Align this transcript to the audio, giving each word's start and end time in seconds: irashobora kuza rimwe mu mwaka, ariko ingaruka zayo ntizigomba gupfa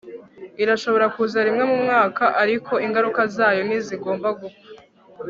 irashobora 0.63 1.05
kuza 1.15 1.37
rimwe 1.47 1.63
mu 1.71 1.77
mwaka, 1.83 2.23
ariko 2.43 2.73
ingaruka 2.85 3.21
zayo 3.35 3.61
ntizigomba 3.67 4.27
gupfa 4.39 4.67